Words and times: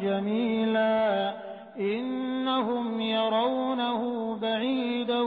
جميلا. 0.02 1.32
إنهم 1.80 3.02
يرونه 3.02 4.04
بعيدا 4.40 5.22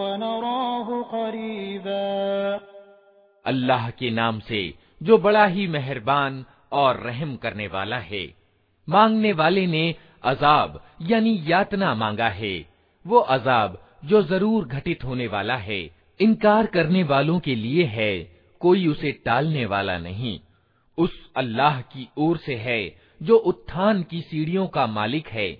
ونراه 0.00 1.00
قريبا. 1.10 2.56
اللہ 3.44 3.90
کے 3.96 4.10
نام 4.10 4.40
سے 4.40 4.70
جو 5.00 5.16
بڑا 5.16 5.48
ہی 5.48 5.66
مہربان 5.66 6.42
اور 6.68 6.94
رحم 6.94 7.36
کرنے 7.36 7.68
والا 7.72 8.04
ہے 8.10 8.26
مانگنے 8.86 9.32
والے 9.32 9.66
نے 9.66 9.92
عذاب 10.22 10.76
یعنی 10.98 11.38
یاتنا 11.42 11.94
مانگا 11.94 12.34
ہے۔ 12.34 12.62
وہ 13.04 13.24
عذاب 13.28 13.72
जो 14.02 14.22
ज़रूर 14.22 14.64
घटित 14.64 15.04
होने 15.04 15.26
वाला 15.26 15.56
है, 15.56 15.90
इनकार 16.20 16.66
करने 16.66 17.02
वालों 17.02 17.38
के 17.40 17.54
लिए 17.54 17.84
है, 17.84 18.18
कोई 18.60 18.86
उसे 18.86 19.12
टालने 19.24 19.66
वाला 19.66 19.98
नहीं। 19.98 20.38
उस 20.98 21.12
अल्लाह 21.36 21.80
की 21.80 22.08
ओर 22.18 22.36
से 22.36 22.54
है, 22.54 22.96
जो 23.22 23.36
उत्थान 23.36 24.02
की 24.02 24.20
सीढ़ियों 24.20 24.66
का 24.66 24.86
मालिक 24.86 25.28
है। 25.28 25.52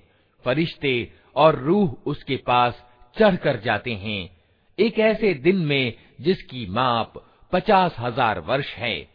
फरिश्ते 0.45 1.13
और 1.37 1.59
रूह 1.59 1.97
उसके 2.07 2.37
पास 2.37 2.83
चढ़ 3.17 3.37
कर 3.37 3.61
जाते 3.61 3.95
हैं। 3.95 4.31
एक 4.79 4.99
ऐसे 4.99 5.35
दिन 5.35 5.57
में 5.57 5.95
जिसकी 6.21 6.67
माप 6.67 7.13
पचास 7.53 7.97
हज़ार 7.99 8.41
वर्ष 8.41 8.75
है। 8.75 9.09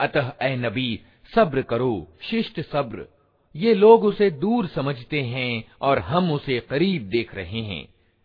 अतः 0.00 0.32
ए 0.42 0.56
नबी, 0.56 1.00
सब्र 1.32 1.62
करो, 1.62 2.06
शिष्ट 2.22 2.60
सब्र। 2.60 3.06
ये 3.54 3.74
लोग 3.74 4.04
उसे 4.04 4.30
दूर 4.30 4.66
समझते 4.66 5.20
हैं 5.22 5.64
और 5.80 5.98
हम 5.98 6.32
उसे 6.32 6.58
करीब 6.70 7.08
देख 7.08 7.34
रहे 7.34 7.60
हैं। 7.60 7.95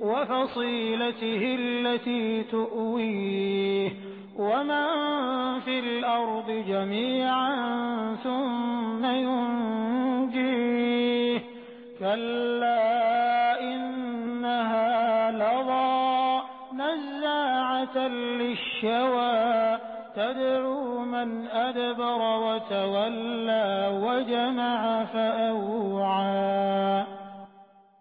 وفصيلته 0.00 1.56
التي 1.58 2.42
تؤويه 2.42 3.90
ومن 4.38 4.86
في 5.60 5.78
الأرض 5.78 6.50
جميعا 6.68 7.56
ثم 8.24 9.04
ينجيه 9.04 10.60
كلا 11.98 13.60
إنها 13.60 15.30
لظى 15.32 16.40
نزاعة 16.74 18.08
للشوى 18.08 19.78
تدعو 20.16 20.98
من 21.04 21.46
أدبر 21.46 22.22
وتولى 22.38 23.90
وجمع 24.02 25.04
فأوعى 25.04 27.04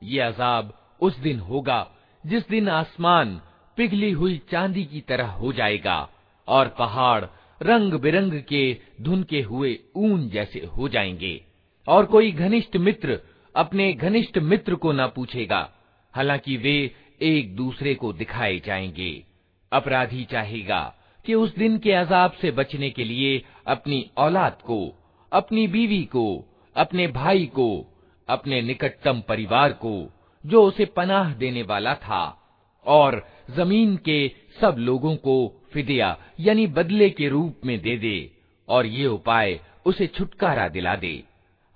يا 0.01 0.25
عذاب 0.25 0.65
उस 1.01 1.19
दिन 1.19 1.39
होगा, 1.39 1.91
जिस 2.25 2.47
दिन 2.49 2.69
आसमान 2.69 3.41
पिघली 3.77 4.11
हुई 4.11 4.41
चांदी 4.51 4.85
की 4.85 5.01
तरह 5.01 5.27
हो 5.27 5.53
जाएगा 5.53 6.09
और 6.47 6.67
पहाड़ 6.67 7.25
रंग 7.61 7.93
बिरंग 7.93 8.43
के 8.43 8.77
धुनके 9.01 9.41
हुए 9.41 9.79
ऊन 9.95 10.29
जैसे 10.29 10.59
हो 10.59 10.89
जाएँगे। 10.89 11.45
और 11.87 12.05
कोई 12.05 12.31
घनिष्ठ 12.31 12.77
मित्र 12.77 13.19
अपने 13.55 13.93
घनिष्ठ 13.93 14.37
मित्र 14.37 14.75
को 14.75 14.91
न 14.91 15.07
पूछेगा, 15.07 15.71
हालाँकि 16.13 16.57
वे 16.57 16.95
एक 17.21 17.55
दूसरे 17.55 17.95
को 17.95 18.13
दिखाए 18.13 18.59
जाएँगे। 18.59 19.23
अपराधी 19.71 20.23
चाहेगा 20.25 20.95
कि 21.25 21.33
उस 21.33 21.55
दिन 21.55 21.77
के 21.77 21.91
अजाब 21.91 22.31
से 22.31 22.51
बचने 22.51 22.89
के 22.89 23.03
लिए 23.03 23.45
अपनी 23.67 24.11
औलाद 24.17 24.57
को, 24.65 24.95
अपनी 25.31 25.67
बीवी 25.67 26.03
को, 26.03 26.45
अपने 26.75 27.07
भाई 27.07 27.45
को, 27.45 27.85
अपने 28.29 28.61
निकटतम 28.61 29.21
परिवार 29.21 29.71
को 29.71 30.13
जो 30.45 30.63
उसे 30.63 30.85
पनाह 30.85 31.33
देने 31.33 31.63
वाला 31.63 31.93
था, 31.95 32.41
और 32.85 33.27
ज़मीन 33.49 33.97
के 33.97 34.31
सब 34.61 34.75
लोगों 34.79 35.15
को 35.15 35.65
फिदिया, 35.73 36.17
यानी 36.39 36.67
बदले 36.67 37.09
के 37.09 37.29
रूप 37.29 37.61
में 37.65 37.81
दे 37.81 37.97
दे, 37.97 38.31
और 38.67 38.85
ये 38.85 39.05
उपाय 39.05 39.59
उसे 39.85 40.07
छुटकारा 40.07 40.67
दिला 40.67 40.95
दे। 40.95 41.23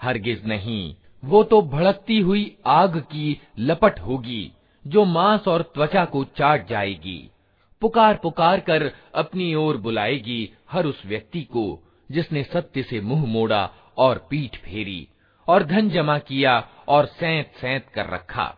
हरगिज 0.02 0.46
नहीं, 0.46 0.96
वो 1.26 1.44
तो 1.44 1.62
भड़कती 1.62 2.20
हुई 2.20 2.58
आग 2.66 2.98
की 2.98 3.42
लपट 3.60 4.00
होगी, 4.00 4.52
जो 4.88 5.06
मांस 5.06 5.48
और 5.48 5.62
त्वचा 5.62 6.06
को 6.06 6.24
चाट 6.24 6.68
जाएगी। 6.68 7.30
पुकार 7.82 8.20
पुकार 8.24 8.60
कर 8.60 8.92
अपनी 9.16 9.56
ओर 9.56 9.78
बुलाएगी 9.78 10.54
हर 10.72 10.86
उस 10.86 11.06
व्यक्ति 11.06 11.42
को, 11.42 11.84
जिसने 12.12 12.44
सत्य 12.44 12.84
से 12.84 13.02
मुँह 13.02 13.26
मोड़ा 13.26 13.72
और 13.98 14.28
पीठ 14.30 14.58
फेरी। 14.58 15.08
और 15.49 15.63
धन 15.65 15.89
जमा 15.91 16.19
किया 16.29 16.55
और 16.89 17.07
सैंत 17.21 17.53
सैंत 17.61 17.87
कर 17.95 18.07
रखा 18.07 18.55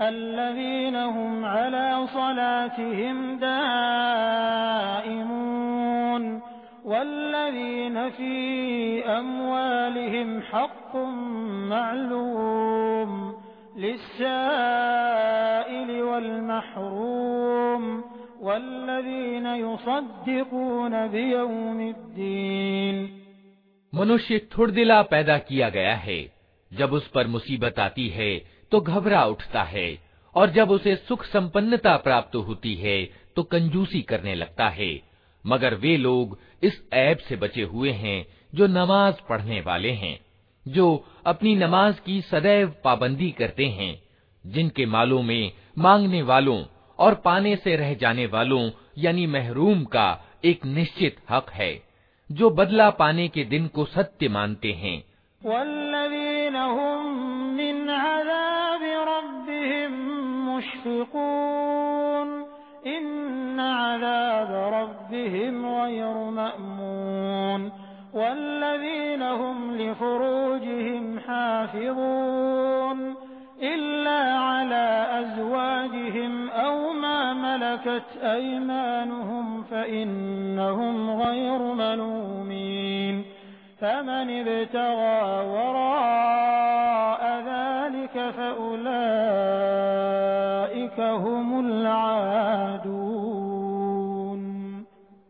الذين 0.00 0.96
هم 0.96 1.44
على 1.44 2.06
صلاتهم 2.14 3.38
دائمون 3.38 4.86
والذين 6.90 8.10
في 8.10 9.04
أموالهم 9.04 10.42
حق 10.42 10.96
معلوم 11.70 13.34
للسائل 13.76 16.02
والمحروم 16.02 18.04
والذين 18.40 19.46
يصدقون 19.46 21.08
بيوم 21.08 21.80
الدين 21.80 23.26
मनुष्य 23.92 24.48
थुड़दिला 24.52 25.02
पैदा 25.02 25.38
किया 25.38 25.68
गया 25.68 25.96
है 25.96 26.32
जब 26.72 26.92
उस 26.92 27.08
पर 27.08 27.26
मुसीबत 27.26 27.78
आती 27.78 28.08
है 28.08 28.44
तो 28.72 28.80
घबरा 28.80 29.24
उठता 29.24 29.64
है 29.64 29.98
और 30.34 30.50
जब 30.50 30.70
उसे 30.70 30.96
सुख 31.08 31.24
संपन्नता 31.24 31.96
प्राप्त 31.96 32.36
होती 32.36 32.74
है 32.74 33.10
तो 33.36 33.42
कंजूसी 33.42 34.02
करने 34.02 34.34
लगता 34.34 34.68
है 34.68 35.09
मगर 35.45 35.73
वे 35.75 35.97
लोग 35.97 36.39
इस 36.63 36.89
ऐब 36.93 37.17
से 37.17 37.35
बचे 37.35 37.61
हुए 37.61 37.91
हैं 37.91 38.27
जो 38.55 38.67
नमाज़ 38.67 39.15
पढ़ने 39.29 39.61
वाले 39.61 39.91
हैं, 39.91 40.19
जो 40.67 41.05
अपनी 41.25 41.55
नमाज़ 41.55 42.01
की 42.01 42.21
सदैव 42.21 42.73
पाबंदी 42.83 43.31
करते 43.31 43.65
हैं, 43.65 44.03
जिनके 44.47 44.85
मालों 44.85 45.21
में 45.21 45.51
मांगने 45.77 46.21
वालों 46.21 46.65
और 46.99 47.15
पाने 47.15 47.55
से 47.55 47.75
रह 47.75 47.93
जाने 47.93 48.25
वालों, 48.25 48.71
यानी 48.97 49.27
महरूम 49.27 49.83
का 49.83 50.21
एक 50.45 50.65
निश्चित 50.65 51.17
हक 51.29 51.49
है, 51.49 51.83
जो 52.31 52.49
बदला 52.49 52.89
पाने 52.89 53.27
के 53.27 53.43
दिन 53.43 53.67
को 53.67 53.85
सत्य 53.85 54.29
मानते 54.29 54.71
हैं। 54.71 55.03
إن 62.85 63.59
عذاب 63.59 64.73
ربهم 64.73 65.65
غير 65.65 66.13
مأمون 66.13 67.71
والذين 68.13 69.21
هم 69.21 69.77
لفروجهم 69.77 71.19
حافظون 71.19 73.15
إلا 73.61 74.33
على 74.33 75.07
أزواجهم 75.19 76.49
أو 76.49 76.93
ما 76.93 77.33
ملكت 77.33 78.17
أيمانهم 78.23 79.63
فإنهم 79.63 81.21
غير 81.21 81.57
ملومين 81.59 83.25
فمن 83.79 84.47
ابتغى 84.47 85.45
وراء 85.45 87.21
ذلك 87.45 88.33
فأولئك 88.37 90.10
هم 91.11 91.59
العادون 91.59 93.21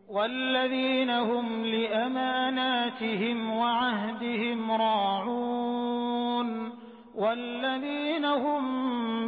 والذين 0.08 1.10
هم 1.10 1.64
لأماناتهم 1.64 3.56
وعهدهم 3.56 4.72
راعون 4.72 6.72
والذين 7.14 8.24
هم 8.24 8.62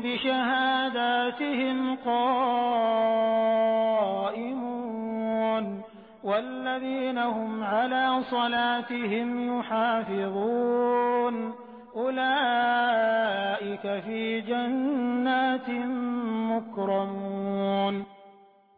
بشهاداتهم 0.01 1.97
قائمون 1.97 2.55
والذين 6.25 7.19
هم 7.19 7.65
على 7.65 8.23
صلاتهم 8.31 9.59
يحافظون 9.59 11.55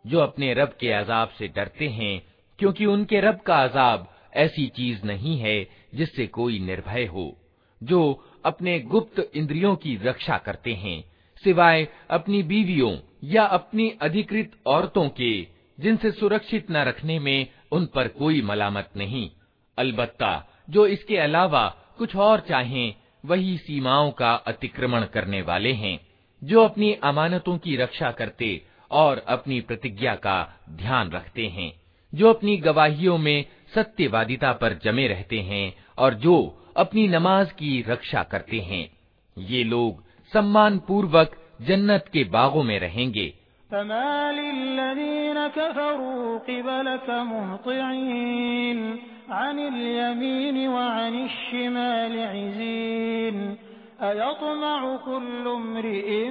जो 0.06 0.18
अपने 0.18 0.54
रब 0.54 0.68
के 0.80 0.92
अजाब 0.92 1.28
से 1.28 1.48
डरते 1.48 1.88
हैं, 1.88 2.22
क्योंकि 2.58 2.86
उनके 2.86 3.20
रब 3.20 3.40
का 3.40 3.64
अजाब 3.64 4.14
ऐसी 4.34 4.66
चीज़ 4.66 5.04
नहीं 5.04 5.38
है 5.38 5.68
जिससे 5.94 6.26
कोई 6.26 6.58
निर्भय 6.58 7.04
हो। 7.04 7.36
जो 7.82 8.24
अपने 8.44 8.80
गुप्त 8.80 9.30
इंद्रियों 9.34 9.76
की 9.76 9.96
रक्षा 9.96 10.38
करते 10.38 10.74
हैं, 10.74 11.04
सिवाय 11.44 11.88
अपनी 12.10 12.42
बीवियों 12.42 12.98
या 13.24 13.44
अपनी 13.44 13.90
अधिकृत 14.02 14.52
औरतों 14.66 15.08
के, 15.08 15.46
जिनसे 15.80 16.10
सुरक्षित 16.10 16.70
न 16.70 16.76
रखने 16.76 17.18
में 17.18 17.46
उन 17.72 17.86
पर 17.86 18.08
कोई 18.08 18.42
मलामत 18.42 18.90
नहीं। 18.96 19.30
अलबत्ता, 19.78 20.48
जो 20.70 20.86
इसके 20.86 21.16
अलावा 21.16 21.76
कुछ 21.98 22.16
और 22.16 22.40
चाहें 22.40 22.94
वही 23.24 23.58
सीमाओं 23.58 24.10
का 24.10 24.34
अतिक्रमण 24.34 25.04
करने 25.04 25.42
वाले 25.42 25.72
हैं, 25.72 26.00
जो 26.44 26.64
अपनी 26.64 26.92
अमानतों 26.92 27.58
की 27.58 27.76
रक्षा 27.76 28.10
करते 28.10 28.62
और 28.90 29.24
अपनी 29.28 29.60
प्रतिज्ञा 29.60 30.14
का 30.14 30.60
ध्यान 30.70 31.10
रखते 31.10 31.46
हैं, 31.46 31.72
जो 32.14 32.32
अपनी 32.32 32.56
गवाहियों 32.56 33.18
में 33.18 33.44
सत्यवादिता 33.74 34.52
पर 34.52 34.74
जमे 34.74 35.06
रहते 35.08 35.40
हैं 35.40 35.76
और 35.98 36.14
जो 36.14 36.62
अपनी 36.76 37.08
नमाज़ 37.08 37.52
की 37.52 37.84
रक्षा 37.88 38.22
करते 38.22 38.60
हैं। 38.60 38.90
ये 39.38 39.64
लोग 39.64 40.04
सम्मान 40.32 40.78
पूर्वक 40.78 41.36
जन्नत 41.62 42.10
के 42.12 42.24
बागों 42.24 42.62
में 42.62 42.80
रहेंगे। 42.80 43.34
أيطمع 54.02 54.96
كل 54.96 55.48
امرئ 55.48 56.30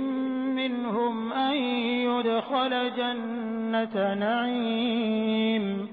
منهم 0.56 1.34
أن 1.34 1.54
يدخل 1.54 2.92
جنة 2.98 4.14
نعيم. 4.14 5.88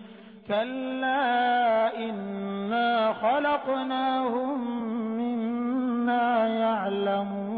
كلا 0.48 1.98
إنا 1.98 3.12
خلقناهم 3.12 4.60
مما 5.18 6.48
يعلمون. 6.48 7.51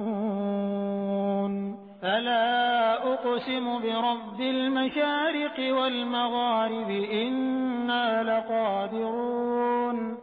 أقسم 3.13 3.79
برب 3.79 4.41
المشارق 4.41 5.59
والمغارب 5.71 6.89
إنا 7.13 8.23
لقادرون 8.23 10.17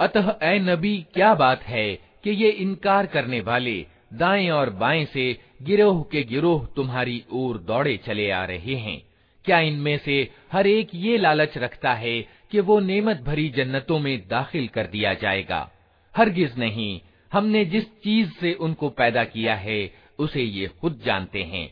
अतः 0.00 0.28
ए 0.42 0.58
नबी 0.60 0.96
क्या 1.14 1.32
बात 1.34 1.62
है 1.64 1.86
कि 2.24 2.30
ये 2.32 2.48
इनकार 2.62 3.06
करने 3.06 3.40
वाले 3.40 3.74
दाएं 4.14 4.50
और 4.50 4.70
बाएं 4.70 5.04
से 5.04 5.26
गिरोह 5.62 6.02
के 6.12 6.22
गिरोह 6.24 6.64
तुम्हारी 6.76 7.22
ओर 7.32 7.58
दौड़े 7.58 7.96
चले 8.06 8.30
आ 8.30 8.44
रहे 8.44 8.74
हैं 8.76 9.00
क्या 9.44 9.58
इनमें 9.60 9.96
से 9.98 10.16
हर 10.52 10.66
एक 10.66 10.94
ये 10.94 11.16
लालच 11.18 11.56
रखता 11.58 11.92
है 11.94 12.20
कि 12.52 12.60
वो 12.60 12.78
नेमत 12.82 13.22
भरी 13.26 13.48
जन्नतों 13.50 13.98
में 13.98 14.16
दाखिल 14.28 14.66
कर 14.68 14.86
दिया 14.86 15.14
जाएगा 15.22 15.68
हरगिज 16.14 16.58
नहीं 16.58 17.00
हमने 17.32 17.64
जिस 17.66 17.84
चीज 18.04 18.32
से 18.40 18.52
उनको 18.60 18.88
पैदा 18.98 19.24
किया 19.26 19.54
है 19.58 19.80
उसे 20.18 20.42
ये 20.42 20.66
खुद 20.80 21.00
जानते 21.04 21.42
हैं 21.44 21.68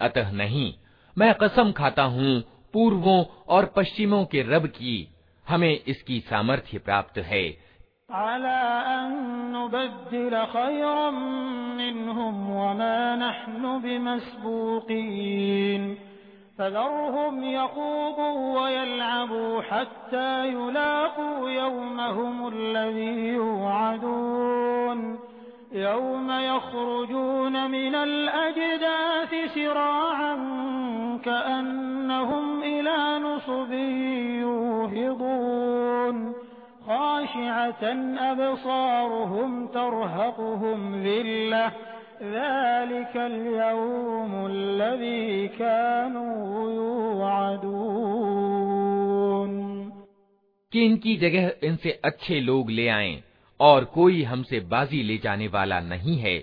अतः 0.00 0.30
नहीं 0.32 0.72
मैं 1.16 1.34
कसम 1.34 1.72
खाता 1.72 2.02
हूँ 2.02 2.40
पूर्वों 2.72 3.24
और 3.48 3.66
पश्चिमों 3.76 4.24
के 4.24 4.42
रब 4.42 4.66
की 4.66 4.96
हमें 5.46 5.80
इसकी 5.88 6.20
सामर्थ्य 6.20 6.78
प्राप्त 6.78 7.18
है 7.18 7.44
فذرهم 16.58 17.44
يخوضوا 17.44 18.60
ويلعبوا 18.60 19.62
حتى 19.62 20.48
يلاقوا 20.48 21.50
يومهم 21.50 22.48
الذي 22.48 23.28
يوعدون 23.28 25.18
يوم 25.72 26.30
يخرجون 26.30 27.70
من 27.70 27.94
الأجداث 27.94 29.54
سراعا 29.54 30.36
كأنهم 31.24 32.62
إلى 32.62 33.18
نصب 33.18 33.72
يوهضون 34.42 36.34
خاشعة 36.86 37.84
أبصارهم 38.32 39.66
ترهقهم 39.66 41.02
ذِلَّةٌ 41.02 41.72
ذلك 42.22 43.16
اليوم 43.16 44.46
الذي 44.46 45.48
كانوا 45.48 46.70
يوعدون 46.72 48.06
कि 50.72 50.84
इनकी 50.86 51.16
जगह 51.16 51.50
इनसे 51.62 51.90
अच्छे 52.04 52.40
लोग 52.40 52.70
ले 52.70 52.88
आएं 52.88 53.22
और 53.61 53.85
कोई 53.85 54.23
हमसे 54.23 54.59
बाजी 54.59 55.03
ले 55.03 55.17
जाने 55.17 55.47
वाला 55.47 55.79
नहीं 55.79 56.17
है। 56.17 56.37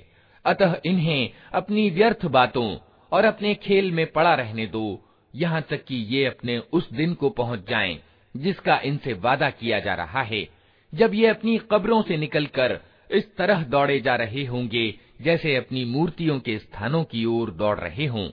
अतः 0.44 0.76
इन्हें 0.84 1.30
अपनी 1.52 1.90
व्यर्थ 1.90 2.26
बातों 2.26 2.78
और 3.12 3.24
अपने 3.24 3.54
खेल 3.54 3.92
में 3.92 4.06
पड़ा 4.12 4.34
रहने 4.34 4.66
दो। 4.66 5.02
यहाँ 5.34 5.62
तक 5.62 5.84
कि 5.84 5.94
ये 5.94 6.24
अपने 6.24 6.58
उस 6.58 6.92
दिन 6.92 7.14
को 7.14 7.30
पहुँच 7.30 7.68
जाएँ, 7.68 7.98
जिसका 8.36 8.80
इनसे 8.84 9.12
वादा 9.12 9.50
किया 9.50 9.80
जा 9.80 9.94
रहा 9.94 10.22
है। 10.22 10.48
जब 10.94 11.14
ये 11.14 11.26
अपनी 11.26 11.58
कब्रों 11.70 12.02
से 12.02 12.16
निकलकर 12.16 12.80
इस 13.10 13.36
तरह 13.36 13.62
दौड़े 13.62 14.00
जा 14.00 14.16
रहे 14.16 14.44
होंगे, 14.44 14.94
जैसे 15.22 15.56
अपनी 15.56 15.84
मूर्तियों 15.84 16.40
के 16.40 16.58
स्थानों 16.58 17.04
की 17.04 17.24
ओर 17.24 17.50
दौड़ 17.50 17.78
रहे 17.78 18.06
हों, 18.06 18.28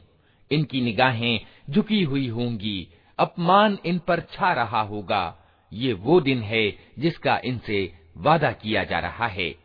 इनकी 0.52 0.82
निगाहें 0.82 1.40
झुकी 1.70 2.04
हुई 2.04 2.28
होंगी, 2.28 2.88
अपमान 3.20 3.78
इन 3.86 4.00
पर 4.00 4.20
छा 4.20 4.54
रहा 4.54 4.82
होगा। 4.82 5.38
ये 5.74 5.94
वो 5.94 6.22
दिन 6.22 6.42
है 6.42 6.78
जिसका 7.00 7.42
इनसे 7.46 8.05
वादा 8.18 8.52
किया 8.52 8.84
जा 8.84 9.00
रहा 9.00 9.28
है। 9.28 9.65